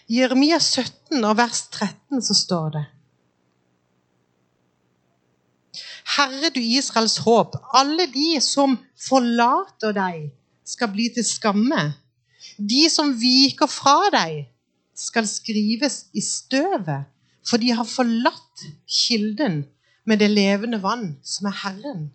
I 0.08 0.22
Jeremia 0.22 0.60
17 0.60 1.20
og 1.20 1.36
vers 1.38 1.66
13 1.68 2.22
så 2.24 2.36
står 2.36 2.70
det 2.78 2.86
Herre, 6.18 6.50
du 6.56 6.62
Israels 6.64 7.18
håp, 7.26 7.58
alle 7.76 8.08
de 8.10 8.38
som 8.42 8.78
forlater 8.98 9.92
deg, 9.94 10.30
skal 10.66 10.90
bli 10.94 11.10
til 11.14 11.26
skamme. 11.28 11.82
De 12.58 12.88
som 12.90 13.12
viker 13.20 13.70
fra 13.70 14.08
deg, 14.16 14.48
skal 14.98 15.28
skrives 15.30 16.08
i 16.18 16.24
støvet, 16.26 17.06
for 17.46 17.62
de 17.62 17.70
har 17.76 17.86
forlatt 17.86 18.64
kilden 18.90 19.62
med 20.08 20.24
det 20.24 20.32
levende 20.32 20.80
vann, 20.82 21.12
som 21.22 21.52
er 21.52 21.60
Herren. 21.62 22.08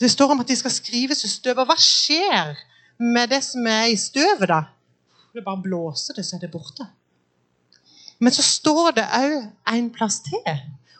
Det 0.00 0.10
står 0.10 0.34
om 0.34 0.42
at 0.42 0.48
de 0.48 0.56
skal 0.56 0.72
skrives 0.72 1.22
i 1.24 1.30
støvet. 1.30 1.68
Hva 1.68 1.76
skjer 1.78 2.56
med 2.98 3.30
det 3.30 3.44
som 3.44 3.68
er 3.68 3.92
i 3.92 4.00
støvet, 4.00 4.48
da? 4.50 4.64
Det 5.34 5.44
bare 5.44 5.62
blåser 5.62 6.16
det, 6.16 6.24
så 6.26 6.36
er 6.36 6.44
det 6.44 6.52
borte. 6.52 6.86
Men 8.20 8.34
så 8.34 8.42
står 8.44 8.96
det 8.98 9.06
òg 9.16 9.36
en 9.72 9.90
plass 9.94 10.20
til 10.26 10.50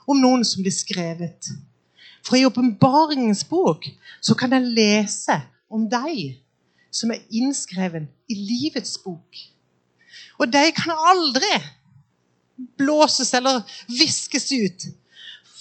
om 0.09 0.21
noen 0.21 0.45
som 0.47 0.63
blir 0.63 0.75
skrevet. 0.75 1.51
For 2.25 2.37
i 2.39 2.47
åpenbaringens 2.49 3.43
bok 3.49 3.89
så 4.21 4.37
kan 4.39 4.53
jeg 4.55 4.73
lese 4.77 5.41
om 5.73 5.87
deg 5.91 6.39
som 6.91 7.13
er 7.15 7.23
innskreven 7.31 8.09
i 8.31 8.37
livets 8.39 8.97
bok. 9.03 9.43
Og 10.41 10.49
de 10.51 10.65
kan 10.77 10.95
aldri 11.13 11.53
blåses 12.81 13.33
eller 13.37 13.63
viskes 13.89 14.51
ut. 14.53 14.89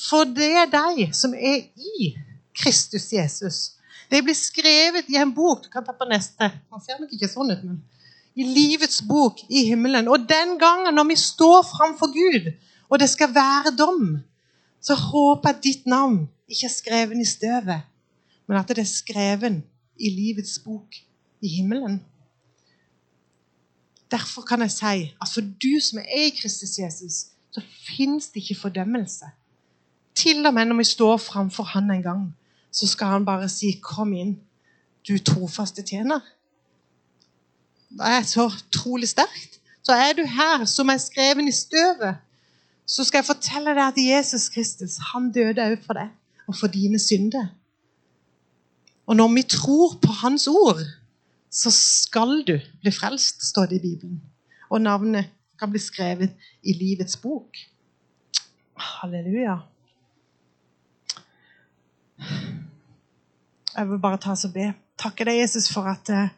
For 0.10 0.30
det 0.30 0.50
er 0.64 0.72
de 0.72 1.10
som 1.16 1.34
er 1.36 1.68
i 1.76 2.14
Kristus 2.56 3.12
Jesus. 3.14 3.60
De 4.10 4.22
blir 4.26 4.38
skrevet 4.38 5.10
i 5.12 5.20
en 5.20 5.32
bok. 5.36 5.66
Du 5.66 5.70
kan 5.72 5.86
ta 5.86 5.94
på 5.96 6.08
neste. 6.10 6.50
Han 6.72 6.84
ser 6.84 7.00
nok 7.00 7.12
ikke 7.14 7.30
sånn 7.30 7.52
ut, 7.54 7.62
men 7.64 7.82
i 8.40 8.46
livets 8.48 9.02
bok 9.08 9.42
i 9.50 9.66
himmelen. 9.68 10.08
Og 10.08 10.24
den 10.30 10.56
gangen 10.60 10.96
når 10.96 11.10
vi 11.12 11.16
står 11.20 11.62
framfor 11.68 12.12
Gud, 12.16 12.52
og 12.90 13.00
det 13.00 13.10
skal 13.10 13.34
være 13.36 13.76
dom, 13.76 14.18
så 14.82 14.96
håper 14.96 15.50
jeg 15.50 15.58
at 15.58 15.64
ditt 15.64 15.86
navn 15.86 16.22
ikke 16.48 16.66
er 16.70 16.74
skrevet 16.74 17.20
i 17.20 17.28
støvet, 17.28 17.82
men 18.48 18.58
at 18.58 18.68
det 18.68 18.86
er 18.86 18.90
skrevet 18.90 19.60
i 20.00 20.10
livets 20.10 20.60
bok 20.64 20.96
i 21.42 21.48
himmelen. 21.48 22.00
Derfor 24.12 24.42
kan 24.42 24.62
jeg 24.62 24.72
si 24.72 25.02
at 25.22 25.30
for 25.34 25.42
du 25.42 25.74
som 25.84 26.00
er 26.00 26.30
i 26.30 26.34
Kristus 26.34 26.80
Jesus, 26.80 27.14
så 27.52 27.62
fins 27.88 28.30
det 28.30 28.42
ikke 28.42 28.62
fordømmelse. 28.62 29.26
Til 30.16 30.46
og 30.46 30.54
med 30.54 30.66
når 30.66 30.76
vi 30.76 30.84
står 30.84 31.18
framfor 31.18 31.64
Han 31.64 31.92
en 31.92 32.04
gang, 32.04 32.24
så 32.72 32.88
skal 32.88 33.08
han 33.08 33.26
bare 33.26 33.50
si 33.50 33.72
'Kom 33.82 34.14
inn, 34.14 34.40
du 35.08 35.18
trofaste 35.18 35.82
tjener'. 35.82 36.39
Det 37.90 38.06
er 38.06 38.26
så 38.28 38.46
utrolig 38.48 39.10
sterkt. 39.10 39.60
Så 39.84 39.96
er 39.96 40.14
du 40.14 40.26
her 40.28 40.66
som 40.70 40.90
er 40.90 41.00
skreven 41.02 41.48
i 41.48 41.56
støvet, 41.56 42.20
så 42.86 43.04
skal 43.06 43.22
jeg 43.22 43.30
fortelle 43.30 43.74
deg 43.78 43.86
at 43.86 43.98
Jesus 44.02 44.50
Kristus 44.50 44.98
han 45.12 45.32
døde 45.34 45.62
òg 45.62 45.82
for 45.86 45.98
deg 45.98 46.10
og 46.50 46.58
for 46.58 46.72
dine 46.74 47.00
synder. 47.02 47.52
Og 49.10 49.18
når 49.18 49.34
vi 49.34 49.44
tror 49.50 49.98
på 50.02 50.14
Hans 50.22 50.48
ord, 50.48 50.82
så 51.50 51.72
skal 51.74 52.44
du 52.46 52.60
bli 52.82 52.92
frelst, 52.94 53.46
står 53.50 53.70
det 53.70 53.80
i 53.80 53.86
Bibelen. 53.88 54.22
Og 54.70 54.82
navnet 54.82 55.30
kan 55.60 55.70
bli 55.70 55.82
skrevet 55.82 56.36
i 56.64 56.74
livets 56.78 57.18
bok. 57.18 57.58
Halleluja. 58.78 59.58
Jeg 63.78 63.90
vil 63.90 64.00
bare 64.02 64.18
ta 64.18 64.34
oss 64.36 64.46
og 64.46 64.54
be. 64.54 64.70
Takke 65.00 65.26
deg, 65.26 65.42
Jesus, 65.42 65.70
for 65.74 65.90
at, 65.90 66.10
eh, 66.10 66.30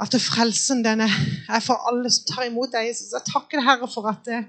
at 0.00 0.14
frelsen 0.20 0.82
den 0.84 1.00
er 1.06 1.60
for 1.64 1.80
alle 1.88 2.10
som 2.12 2.26
tar 2.28 2.46
imot 2.50 2.72
deg, 2.74 2.90
Jesus. 2.90 3.14
Jeg 3.14 3.24
takker 3.30 3.60
deg, 3.60 3.66
Herre, 3.68 3.88
for 3.88 4.08
at 4.10 4.28
eh, 4.28 4.48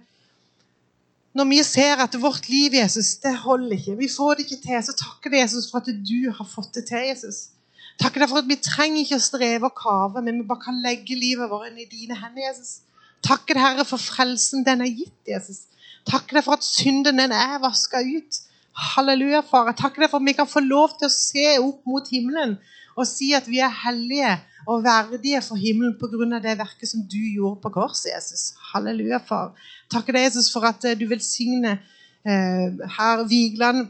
når 1.37 1.47
vi 1.51 1.59
ser 1.63 2.01
at 2.03 2.17
vårt 2.19 2.49
liv, 2.49 2.75
Jesus, 2.75 3.13
det 3.23 3.35
holder 3.45 3.77
ikke, 3.77 3.95
vi 3.99 4.09
får 4.11 4.35
det 4.35 4.47
ikke 4.47 4.63
til, 4.65 4.81
så 4.83 4.95
takker 4.97 5.31
deg, 5.31 5.45
Jesus, 5.45 5.69
for 5.71 5.79
at 5.79 5.91
du 6.09 6.31
har 6.33 6.49
fått 6.49 6.73
det 6.75 6.87
til, 6.89 7.05
Jesus. 7.13 7.39
Takker 8.01 8.23
deg 8.23 8.31
for 8.31 8.41
at 8.41 8.49
vi 8.49 8.59
trenger 8.61 9.03
ikke 9.03 9.19
å 9.21 9.23
streve 9.23 9.69
og 9.69 9.77
kave, 9.77 10.21
men 10.25 10.41
vi 10.41 10.49
bare 10.49 10.65
kan 10.65 10.81
legge 10.83 11.15
livet 11.17 11.49
vårt 11.49 11.79
i 11.79 11.87
dine 11.89 12.17
hender, 12.17 12.43
Jesus. 12.49 12.81
Takker 13.25 13.55
deg, 13.55 13.63
Herre, 13.63 13.85
for 13.87 14.01
frelsen 14.01 14.65
den 14.67 14.83
er 14.83 14.91
gitt, 14.91 15.21
Jesus. 15.29 15.63
Takker 16.07 16.39
deg 16.39 16.45
for 16.45 16.57
at 16.57 16.67
synden 16.67 17.23
den 17.23 17.33
er 17.35 17.57
vaska 17.63 18.03
ut. 18.03 18.41
Halleluja, 18.77 19.41
far. 19.47 19.71
Takker 19.77 20.03
deg 20.03 20.11
for 20.11 20.21
at 20.21 20.27
vi 20.27 20.35
kan 20.37 20.49
få 20.49 20.61
lov 20.65 20.97
til 20.99 21.07
å 21.07 21.13
se 21.13 21.47
opp 21.63 21.87
mot 21.89 22.11
himmelen 22.13 22.57
og 22.97 23.05
si 23.05 23.31
at 23.37 23.45
vi 23.49 23.59
er 23.61 23.73
hellige 23.85 24.31
og 24.67 24.83
verdige 24.83 25.41
for 25.45 25.55
himmelen 25.55 25.95
pga. 25.99 26.39
det 26.43 26.57
verket 26.57 26.89
som 26.89 27.01
du 27.01 27.21
gjorde 27.35 27.61
på 27.61 27.69
korset, 27.69 28.09
Jesus. 28.15 28.53
Halleluja, 28.73 29.19
far. 29.27 29.53
Takker 29.91 30.13
deg, 30.13 30.27
Jesus, 30.27 30.51
for 30.53 30.65
at 30.65 30.83
eh, 30.85 30.97
du 30.99 31.07
velsigner 31.07 31.77
eh, 32.25 32.73
herr 32.97 33.27
Vigeland, 33.29 33.87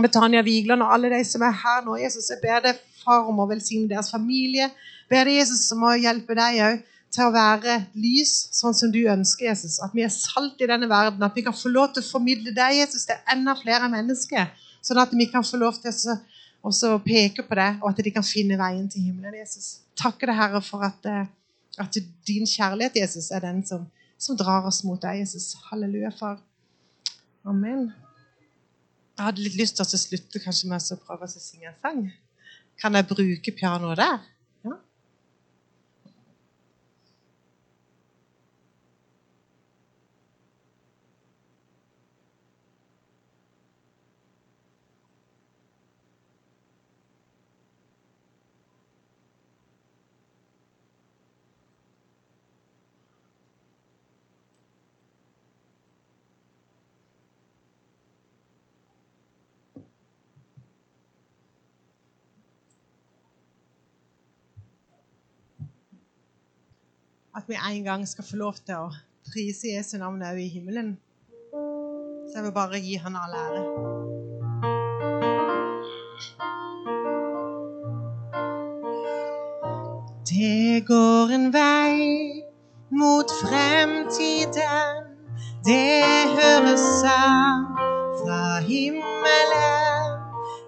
Betania 0.00 0.42
Vigeland 0.42 0.82
og 0.82 0.94
alle 0.94 1.10
de 1.10 1.24
som 1.24 1.42
er 1.42 1.52
her 1.52 1.84
nå. 1.84 1.96
Jesus, 2.00 2.30
jeg 2.30 2.40
ber 2.42 2.64
deg, 2.64 2.80
far, 3.04 3.28
om 3.28 3.38
å 3.38 3.48
velsigne 3.50 3.90
deres 3.90 4.10
familie. 4.10 4.70
Ber 5.10 5.28
deg, 5.28 5.42
Jesus, 5.42 5.68
om 5.76 5.84
å 5.84 5.98
hjelpe 5.98 6.34
deg 6.38 6.62
òg 6.64 6.82
til 7.10 7.26
å 7.26 7.34
være 7.34 7.76
lys, 7.98 8.32
sånn 8.54 8.74
som 8.76 8.90
du 8.94 9.02
ønsker, 9.10 9.50
Jesus. 9.50 9.78
At 9.82 9.94
vi 9.94 10.04
er 10.06 10.12
salt 10.14 10.62
i 10.62 10.68
denne 10.70 10.88
verden. 10.90 11.22
At 11.26 11.36
vi 11.36 11.44
kan 11.46 11.54
få 11.54 11.70
lov 11.70 11.92
til 11.94 12.04
å 12.04 12.10
formidle 12.10 12.54
deg, 12.56 12.80
Jesus, 12.80 13.06
til 13.06 13.18
enda 13.30 13.56
flere 13.58 13.90
mennesker. 13.92 14.50
Sånn 14.80 15.00
at 15.02 15.12
vi 15.12 15.26
kan 15.30 15.44
få 15.46 15.60
lov 15.60 15.78
til 15.82 15.92
å 15.92 16.18
peke 17.04 17.42
på 17.42 17.54
det, 17.56 17.70
og 17.82 17.90
at 17.90 18.04
de 18.04 18.10
kan 18.10 18.24
finne 18.24 18.58
veien 18.58 18.88
til 18.88 19.02
himmelen, 19.02 19.34
Jesus. 19.40 19.80
Takker 19.96 20.30
deg, 20.30 20.36
Herre, 20.36 20.60
for 20.62 20.84
at, 20.84 21.06
eh, 21.08 21.26
at, 21.78 21.96
din 22.26 22.46
kjærlighet, 22.46 22.96
Jesus, 22.96 23.30
er 23.30 23.40
den 23.40 23.64
som, 23.66 23.86
som 24.18 24.36
drar 24.36 24.66
oss 24.68 24.84
mot 24.84 25.00
deg, 25.00 25.20
Jesus. 25.20 25.54
Halleluja, 25.70 26.10
far. 26.10 26.38
Amen. 27.44 27.90
Jeg 29.16 29.24
hadde 29.24 29.44
litt 29.44 29.56
lyst 29.56 29.76
til 29.76 29.84
å 29.84 30.00
slutte 30.00 30.40
kanskje 30.40 30.68
med 30.68 30.92
å 30.92 31.00
prøve 31.00 31.24
å 31.24 31.32
synge 31.32 31.68
en 31.68 31.80
sang. 31.80 32.04
Kan 32.80 32.94
jeg 32.96 33.08
bruke 33.08 33.52
pianoet 33.52 34.00
der? 34.00 34.20
At 67.36 67.42
vi 67.48 67.54
en 67.54 67.84
gang 67.84 68.08
skal 68.08 68.24
få 68.24 68.36
lov 68.36 68.58
til 68.66 68.74
å 68.74 68.90
prise 69.30 69.70
Jesu 69.70 69.98
navn 70.00 70.22
òg 70.26 70.40
i 70.42 70.48
himmelen. 70.50 70.96
Så 71.52 72.38
jeg 72.38 72.46
vil 72.46 72.54
bare 72.54 72.80
gi 72.82 72.96
han 73.02 73.18
all 73.18 73.36
ære. 73.44 73.62
Det 80.30 80.86
går 80.88 81.34
en 81.36 81.48
vei 81.52 82.42
mot 82.90 83.30
fremtiden. 83.42 85.06
Det 85.66 86.02
høres 86.34 86.84
sang 87.02 87.66
fra 88.22 88.60
himmelen. 88.66 90.20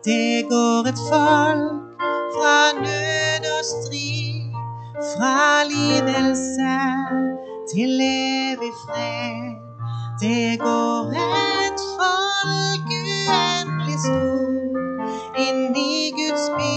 Det 0.04 0.46
går 0.50 0.90
et 0.92 1.04
folk 1.08 2.02
fra 2.36 2.56
nød 2.82 3.46
og 3.56 3.64
strid 3.64 4.11
fra 5.16 5.64
lidelse 5.64 6.74
til 7.72 8.00
evig 8.00 8.72
fred. 8.84 9.56
Det 10.20 10.60
går 10.60 11.10
et 11.10 11.80
folk 11.98 12.86
uendelig 12.98 13.98
stort 14.06 15.38
inn 15.46 15.62
i 15.76 15.78
Guds 16.18 16.46
by, 16.56 16.76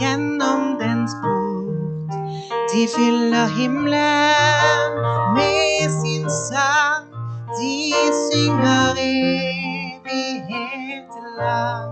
gjennom 0.00 0.62
dens 0.82 1.12
port. 1.22 2.10
De 2.72 2.82
fyller 2.96 3.46
himmelen 3.58 4.92
med 5.36 5.80
sin 6.00 6.26
sang, 6.48 7.04
de 7.58 7.76
synger 8.30 8.90
evighet 9.06 11.12
lang. 11.38 11.90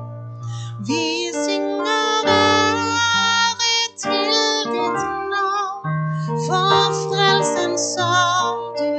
Vi 0.87 1.05
synger 1.45 1.68
for 6.79 6.93
frelsen 7.09 7.79
som 7.79 8.55
du 8.79 8.98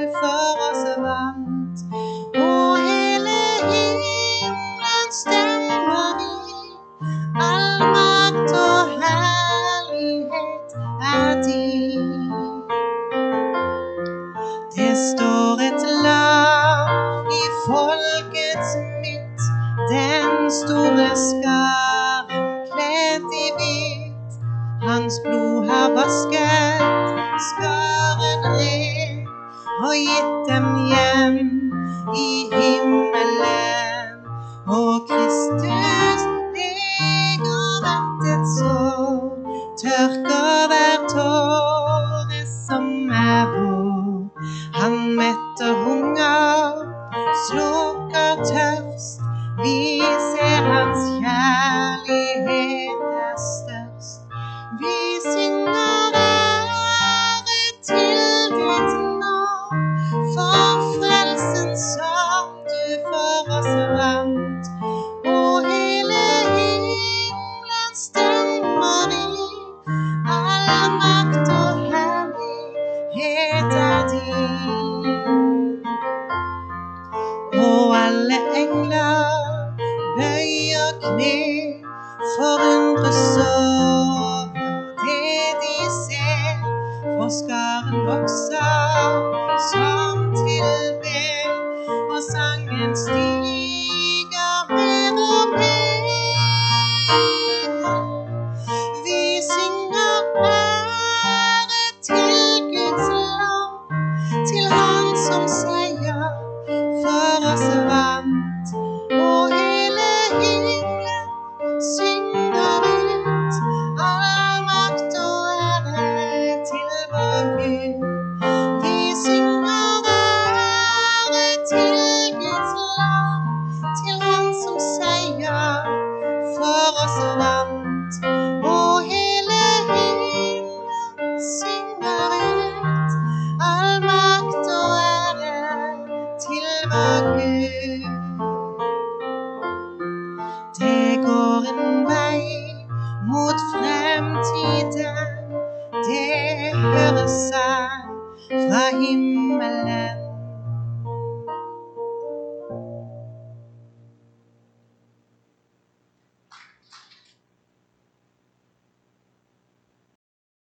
For 81.01 81.15
nie 81.15 81.75
vor 82.35 82.59
interessant. 82.59 83.98